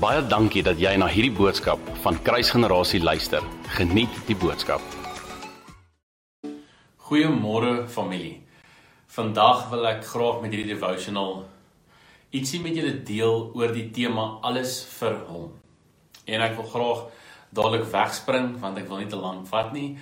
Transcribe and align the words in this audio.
Baie 0.00 0.22
dankie 0.24 0.62
dat 0.64 0.78
jy 0.80 0.94
na 0.96 1.10
hierdie 1.12 1.34
boodskap 1.36 1.80
van 2.00 2.16
Kruisgenerasie 2.24 3.02
luister. 3.04 3.44
Geniet 3.76 4.14
die 4.24 4.36
boodskap. 4.38 4.80
Goeiemôre 7.04 7.84
familie. 7.84 8.38
Vandag 9.12 9.66
wil 9.68 9.84
ek 9.90 10.00
graag 10.08 10.40
met 10.40 10.56
hierdie 10.56 10.72
devotional 10.72 11.42
ietsie 12.32 12.62
met 12.64 12.80
julle 12.80 12.94
deel 13.04 13.50
oor 13.52 13.76
die 13.76 13.90
tema 13.92 14.26
alles 14.40 14.78
vir 14.96 15.20
hom. 15.28 15.52
En 16.24 16.48
ek 16.48 16.56
wil 16.56 16.72
graag 16.72 17.06
dadelik 17.52 17.88
wegspring 17.92 18.54
want 18.64 18.80
ek 18.80 18.88
wil 18.88 19.04
nie 19.04 19.12
te 19.12 19.20
lank 19.20 19.44
vat 19.52 19.68
nie. 19.76 19.98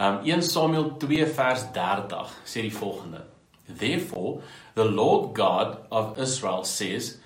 Um 0.00 0.22
1 0.24 0.48
Samuel 0.48 0.94
2 0.96 1.28
vers 1.36 1.68
30 1.76 2.36
sê 2.48 2.64
die 2.64 2.72
volgende: 2.72 3.26
Therefore 3.68 4.40
the 4.80 4.88
Lord 4.88 5.34
God 5.36 5.82
of 5.92 6.16
Israel 6.16 6.64
says, 6.64 7.18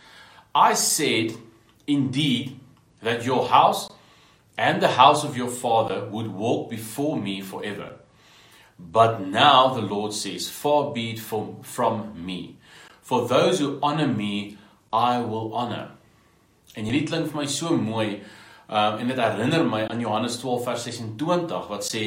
I 0.50 0.74
said 0.74 1.45
indeed 1.86 2.58
that 3.02 3.24
your 3.24 3.48
house 3.48 3.88
and 4.58 4.80
the 4.80 4.88
house 4.88 5.24
of 5.24 5.36
your 5.36 5.50
father 5.50 6.06
would 6.06 6.28
walk 6.28 6.70
before 6.70 7.16
me 7.16 7.40
forever. 7.40 7.96
But 8.78 9.20
now 9.20 9.74
the 9.74 9.82
Lord 9.82 10.12
says, 10.12 10.48
Far 10.48 10.92
be 10.92 11.10
it 11.10 11.18
from, 11.18 11.62
from 11.62 12.24
me. 12.24 12.56
For 13.02 13.26
those 13.28 13.58
who 13.58 13.78
honor 13.82 14.08
me, 14.08 14.58
I 14.92 15.20
will 15.20 15.54
honor. 15.54 15.92
En 16.76 16.84
hierdie 16.84 17.06
klink 17.08 17.30
vir 17.30 17.40
my 17.40 17.46
so 17.48 17.76
mooi. 17.76 18.20
Um 18.68 18.98
en 19.00 19.08
dit 19.08 19.20
herinner 19.20 19.62
my 19.64 19.86
aan 19.86 20.00
Johannes 20.02 20.36
12 20.42 20.64
vers 20.66 20.84
26 20.84 21.70
wat 21.70 21.86
sê 21.86 22.02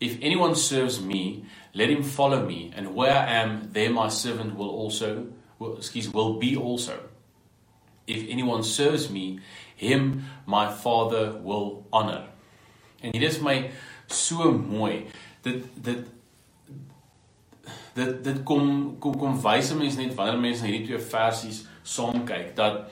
If 0.00 0.16
anyone 0.22 0.54
serves 0.54 1.00
me, 1.00 1.44
let 1.74 1.90
him 1.90 2.02
follow 2.02 2.46
me, 2.46 2.72
and 2.74 2.94
where 2.94 3.12
I 3.12 3.26
am, 3.42 3.68
there 3.72 3.90
my 3.90 4.08
servant 4.08 4.56
will 4.56 4.70
also, 4.70 5.26
will, 5.58 5.76
excuse, 5.76 6.08
will 6.08 6.38
be 6.38 6.56
also. 6.56 7.09
If 8.10 8.28
anyone 8.28 8.62
serves 8.66 9.08
me, 9.10 9.38
him 9.76 10.24
my 10.46 10.68
Father 10.68 11.32
will 11.42 11.86
honor. 11.92 12.26
En 13.00 13.12
dit 13.12 13.22
is 13.22 13.40
my 13.40 13.70
so 14.06 14.52
mooi. 14.52 15.06
Dit 15.42 15.64
dit 15.74 16.06
dit 17.94 18.24
dit 18.24 18.42
kom 18.42 18.96
kom 18.98 19.16
kom 19.18 19.38
wys 19.42 19.72
mense 19.74 19.98
net 19.98 20.14
wanneer 20.18 20.40
mense 20.40 20.66
hierdie 20.66 20.86
twee 20.88 21.02
versies 21.10 21.64
saam 21.82 22.24
kyk 22.28 22.52
dat 22.58 22.82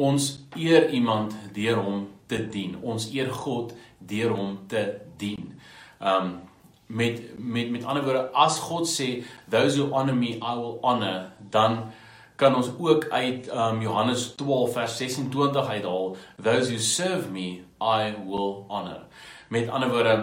ons 0.00 0.30
eer 0.58 0.90
iemand 0.94 1.34
deur 1.54 1.80
hom 1.82 2.06
te 2.30 2.40
dien. 2.50 2.76
Ons 2.82 3.08
eer 3.14 3.30
God 3.32 3.74
deur 3.98 4.34
hom 4.34 4.58
te 4.70 4.86
dien. 5.20 5.52
Um 6.00 6.40
met 6.86 7.22
met 7.38 7.70
met 7.72 7.84
ander 7.88 8.04
woorde 8.04 8.26
as 8.36 8.58
God 8.60 8.88
sê 8.88 9.24
those 9.48 9.78
who 9.78 9.88
honor 9.96 10.14
me 10.14 10.34
I 10.36 10.52
will 10.58 10.78
honor 10.82 11.32
dan 11.50 11.92
kan 12.36 12.54
ons 12.54 12.70
ook 12.78 13.08
uit 13.10 13.50
um 13.52 13.82
Johannes 13.82 14.34
12 14.34 14.72
vers 14.72 14.96
26 14.96 15.68
uithaal 15.68 16.16
those 16.42 16.70
who 16.70 16.78
serve 16.78 17.30
me 17.30 17.64
I 17.80 18.14
will 18.26 18.64
honor. 18.68 19.04
Met 19.48 19.68
ander 19.68 19.90
woorde 19.90 20.16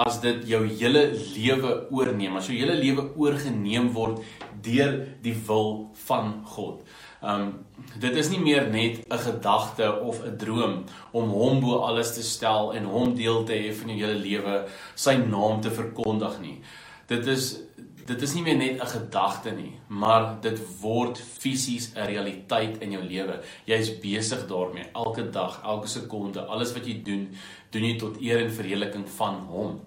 as 0.00 0.20
dit 0.22 0.46
jou 0.48 0.62
hele 0.66 1.02
lewe 1.34 1.72
oorneem, 1.92 2.36
as 2.36 2.48
jou 2.48 2.56
hele 2.56 2.78
lewe 2.78 3.10
oorgeneem 3.18 3.90
word 3.92 4.22
deur 4.64 4.94
die 5.24 5.34
wil 5.46 5.90
van 6.06 6.38
God. 6.54 6.84
Um 7.22 7.50
dit 7.98 8.14
is 8.16 8.30
nie 8.30 8.40
meer 8.40 8.70
net 8.70 9.02
'n 9.10 9.18
gedagte 9.18 10.00
of 10.00 10.22
'n 10.24 10.36
droom 10.38 10.84
om 11.12 11.30
hom 11.30 11.60
bo 11.60 11.82
alles 11.82 12.14
te 12.14 12.22
stel 12.22 12.72
en 12.72 12.84
hom 12.84 13.14
deel 13.14 13.44
te 13.44 13.52
hê 13.52 13.74
van 13.74 13.88
jou 13.88 13.98
hele 13.98 14.18
lewe, 14.18 14.68
sy 14.94 15.14
naam 15.16 15.60
te 15.60 15.70
verkondig 15.70 16.40
nie. 16.40 16.60
Dit 17.06 17.26
is 17.26 17.60
dit 18.06 18.22
is 18.22 18.34
nie 18.34 18.42
meer 18.42 18.56
net 18.56 18.80
'n 18.80 18.86
gedagte 18.86 19.50
nie, 19.50 19.72
maar 19.88 20.40
dit 20.40 20.58
word 20.80 21.18
fisies 21.18 21.92
'n 21.94 22.06
realiteit 22.06 22.82
in 22.82 22.90
jou 22.90 23.02
lewe. 23.02 23.40
Jy's 23.64 23.98
besig 23.98 24.46
daarmee 24.48 24.90
elke 24.94 25.30
dag, 25.30 25.62
elke 25.64 25.86
sekonde, 25.88 26.40
alles 26.40 26.72
wat 26.72 26.86
jy 26.86 27.02
doen, 27.02 27.34
doen 27.70 27.84
jy 27.84 27.98
tot 27.98 28.20
eer 28.20 28.38
en 28.38 28.50
verheerliking 28.50 29.08
van 29.08 29.34
hom. 29.34 29.80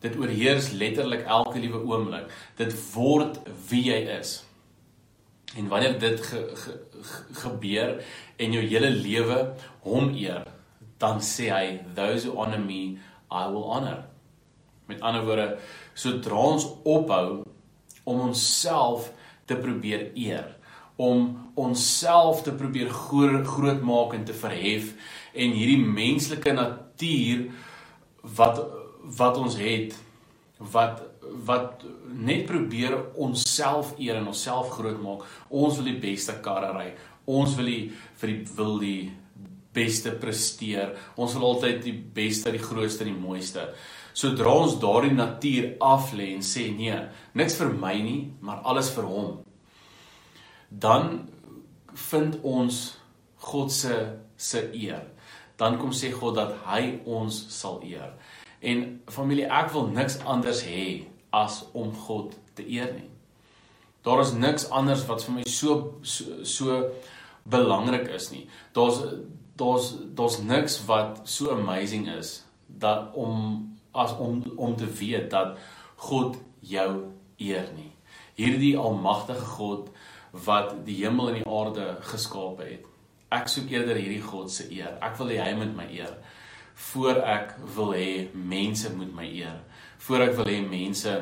Dit 0.00 0.16
oorheers 0.16 0.70
letterlik 0.70 1.26
elke 1.26 1.58
liewe 1.58 1.84
oomblik. 1.84 2.32
Dit 2.56 2.74
word 2.94 3.38
wie 3.68 3.84
jy 3.84 4.18
is. 4.18 4.44
En 5.56 5.68
wanneer 5.68 5.98
dit 5.98 6.20
ge, 6.20 6.50
ge, 6.54 6.78
ge, 7.02 7.34
gebeur 7.34 8.02
en 8.36 8.52
jou 8.52 8.64
hele 8.64 8.90
lewe 8.90 9.54
hom 9.80 10.14
eer, 10.14 10.46
dan 10.98 11.20
sê 11.20 11.50
hy 11.50 11.80
those 11.94 12.26
who 12.26 12.36
honor 12.36 12.60
me, 12.60 12.98
I 13.30 13.46
will 13.50 13.68
honor. 13.70 14.11
Met 14.92 15.04
ander 15.08 15.24
woorde, 15.26 15.48
sodra 15.96 16.44
ons 16.52 16.68
ophou 16.84 17.42
om 18.04 18.20
onsself 18.28 19.10
te 19.48 19.56
probeer 19.56 20.10
eer, 20.18 20.52
om 21.00 21.32
onsself 21.58 22.42
te 22.46 22.52
probeer 22.54 22.92
groot, 22.92 23.80
maak 23.82 24.14
en 24.16 24.26
te 24.28 24.36
verhef 24.36 24.92
en 25.32 25.54
hierdie 25.56 25.80
menslike 25.80 26.52
natuur 26.52 27.48
wat 28.36 28.60
wat 29.18 29.38
ons 29.40 29.56
het 29.58 29.96
wat 30.72 31.00
wat 31.46 31.82
net 32.12 32.44
probeer 32.46 32.94
onsself 33.16 33.94
eer 33.98 34.18
en 34.20 34.28
onsself 34.30 34.68
groot 34.76 34.98
maak. 35.00 35.24
Ons 35.48 35.78
wil 35.80 35.88
die 35.88 36.00
beste 36.02 36.34
karre 36.44 36.72
ry. 36.76 36.88
Ons 37.30 37.56
wil 37.56 37.70
die 37.70 37.82
vir 38.20 38.32
die 38.32 38.56
wil 38.58 38.76
die 38.82 39.12
beste 39.72 40.12
presteer. 40.20 40.92
Ons 41.16 41.36
wil 41.38 41.54
altyd 41.54 41.80
die 41.86 41.96
beste, 41.96 42.52
die 42.52 42.62
grootste, 42.62 43.06
die 43.08 43.16
mooiste. 43.16 43.70
Sodra 44.12 44.52
ons 44.64 44.78
daardie 44.80 45.14
natuur 45.16 45.72
af 45.80 46.12
lê 46.16 46.32
en 46.36 46.44
sê 46.44 46.68
nee, 46.76 46.96
niks 47.38 47.56
vir 47.60 47.72
my 47.72 47.94
nie, 48.04 48.20
maar 48.40 48.60
alles 48.68 48.90
vir 48.92 49.08
hom. 49.08 49.30
Dan 50.68 51.28
vind 52.10 52.38
ons 52.42 52.82
God 53.42 53.72
se 53.72 53.96
se 54.36 54.66
eer. 54.74 55.06
Dan 55.56 55.78
kom 55.78 55.92
sê 55.94 56.12
God 56.12 56.36
dat 56.36 56.54
hy 56.66 56.98
ons 57.06 57.36
sal 57.54 57.80
eer. 57.86 58.12
En 58.62 59.00
familie, 59.10 59.48
ek 59.50 59.72
wil 59.74 59.88
niks 59.94 60.20
anders 60.28 60.62
hê 60.66 61.06
as 61.32 61.62
om 61.72 61.90
God 62.06 62.36
te 62.56 62.64
eer 62.68 62.92
nie. 62.94 63.08
Daar 64.02 64.20
is 64.20 64.32
niks 64.34 64.68
anders 64.70 65.04
wat 65.06 65.22
vir 65.24 65.38
my 65.38 65.44
so 65.46 65.98
so, 66.02 66.42
so 66.44 66.78
belangrik 67.48 68.08
is 68.10 68.30
nie. 68.32 68.46
Daar's 68.74 69.00
daar's 69.58 69.92
daar's 70.14 70.38
niks 70.42 70.80
wat 70.86 71.22
so 71.24 71.50
amazing 71.54 72.08
is 72.10 72.42
dat 72.66 73.14
om 73.14 73.71
as 73.92 74.16
om 74.16 74.42
om 74.56 74.76
te 74.76 74.86
weet 74.86 75.30
dat 75.30 75.58
God 76.08 76.36
jou 76.60 76.90
eer 77.36 77.68
nie. 77.76 77.92
Hierdie 78.34 78.76
almagtige 78.78 79.46
God 79.56 79.90
wat 80.30 80.74
die 80.86 81.02
hemel 81.04 81.28
en 81.28 81.40
die 81.42 81.48
aarde 81.48 81.96
geskaap 82.08 82.62
het. 82.64 82.86
Ek 83.32 83.48
soek 83.48 83.70
eerder 83.72 83.96
hierdie 83.96 84.22
God 84.24 84.50
se 84.52 84.68
eer. 84.72 84.96
Ek 85.04 85.16
wil 85.20 85.32
hê 85.32 85.42
hy 85.42 85.52
moet 85.58 85.76
my 85.76 85.88
eer 85.92 86.16
voor 86.74 87.22
ek 87.22 87.54
wil 87.74 87.92
hê 87.94 88.28
mense 88.32 88.94
moet 88.96 89.14
my 89.14 89.26
eer. 89.28 89.60
Voor 89.98 90.26
ek 90.26 90.34
wil 90.38 90.48
hê 90.50 90.58
mense 90.66 91.12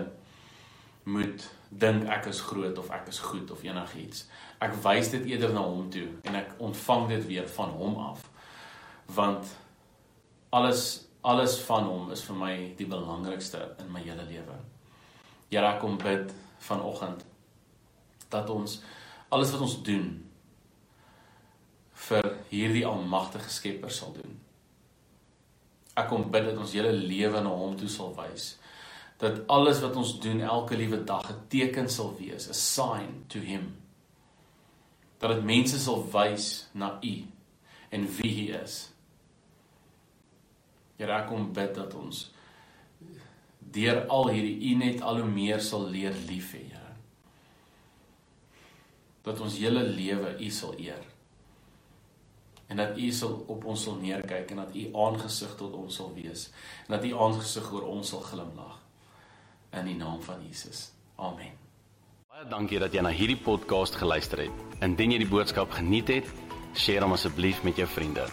moet 1.11 1.47
dink 1.71 2.09
ek 2.11 2.29
is 2.31 2.41
groot 2.45 2.79
of 2.79 2.91
ek 2.95 3.11
is 3.13 3.21
goed 3.25 3.51
of 3.51 3.63
enigiets. 3.67 4.27
Ek 4.63 4.75
wys 4.85 5.13
dit 5.15 5.29
eerder 5.33 5.53
na 5.55 5.65
hom 5.67 5.89
toe 5.93 6.09
en 6.29 6.39
ek 6.41 6.57
ontvang 6.63 7.09
dit 7.15 7.27
weer 7.29 7.49
van 7.57 7.75
hom 7.77 7.99
af. 8.11 8.25
Want 9.15 9.53
alles 10.55 11.10
alles 11.23 11.59
van 11.67 11.85
hom 11.85 12.11
is 12.15 12.23
vir 12.25 12.37
my 12.37 12.55
die 12.79 12.89
belangrikste 12.89 13.61
in 13.83 13.91
my 13.93 14.01
hele 14.05 14.25
lewe. 14.29 14.57
Here 15.51 15.67
ek 15.67 15.81
kom 15.83 15.99
bid 16.01 16.33
vanoggend 16.65 17.25
dat 18.31 18.51
ons 18.51 18.79
alles 19.35 19.53
wat 19.55 19.65
ons 19.67 19.81
doen 19.87 20.13
vir 22.07 22.31
hierdie 22.51 22.87
almagtige 22.87 23.51
Skepper 23.53 23.93
sal 23.93 24.15
doen. 24.17 24.39
Ek 25.99 26.09
kom 26.09 26.31
bid 26.33 26.49
dat 26.49 26.61
ons 26.61 26.73
hele 26.77 26.93
lewe 26.95 27.43
na 27.43 27.53
hom 27.53 27.77
toe 27.79 27.91
sal 27.91 28.15
wys. 28.17 28.55
Dat 29.21 29.43
alles 29.53 29.83
wat 29.85 29.99
ons 30.01 30.15
doen 30.23 30.41
elke 30.41 30.79
liewe 30.79 31.03
dag 31.05 31.29
'n 31.31 31.43
teken 31.49 31.89
sal 31.89 32.15
wees, 32.17 32.49
a 32.49 32.55
sign 32.55 33.25
to 33.29 33.39
him. 33.39 33.77
Dat 35.19 35.35
dit 35.35 35.45
mense 35.45 35.79
sal 35.79 36.07
wys 36.13 36.69
na 36.73 36.99
u 37.03 37.27
en 37.91 38.07
wie 38.17 38.33
hy 38.35 38.63
is. 38.63 38.89
Here, 41.01 41.17
ek 41.17 41.31
kom 41.33 41.49
bid 41.57 41.73
dat 41.79 41.95
ons 41.97 42.27
deur 43.73 44.03
al 44.13 44.29
hierdie 44.35 44.71
u 44.71 44.75
net 44.81 45.01
al 45.07 45.23
hoe 45.23 45.31
meer 45.31 45.63
sal 45.65 45.87
leer 45.89 46.17
lief 46.29 46.53
hê, 46.57 46.67
Here. 46.69 46.97
Dat 49.25 49.41
ons 49.41 49.57
hele 49.61 49.83
lewe 49.87 50.37
u 50.41 50.51
sal 50.53 50.77
eer 50.79 51.07
en 52.71 52.77
dat 52.77 52.99
U 52.99 53.11
sal 53.11 53.33
op 53.51 53.65
ons 53.67 53.83
sal 53.83 53.97
neerkyk 53.99 54.53
en 54.55 54.63
dat 54.63 54.77
U 54.79 54.85
aangesig 55.05 55.57
tot 55.59 55.75
ons 55.75 55.97
sal 55.99 56.13
wees 56.15 56.47
en 56.87 56.95
dat 56.95 57.07
U 57.09 57.17
aangesig 57.27 57.73
oor 57.75 57.89
ons 57.91 58.13
sal 58.15 58.23
glimlag 58.23 58.77
in 59.81 59.91
die 59.91 59.97
naam 59.99 60.23
van 60.23 60.39
Jesus. 60.47 60.91
Amen. 61.19 61.55
Baie 62.31 62.47
dankie 62.51 62.79
dat 62.83 62.95
jy 62.95 63.03
na 63.03 63.11
hierdie 63.15 63.39
podcast 63.39 63.99
geluister 63.99 64.47
het. 64.47 64.63
Indien 64.87 65.15
jy 65.15 65.21
die 65.25 65.31
boodskap 65.31 65.75
geniet 65.75 66.11
het, 66.15 66.31
deel 66.79 67.07
hom 67.07 67.19
asseblief 67.19 67.63
met 67.67 67.79
jou 67.79 67.91
vriende. 67.91 68.27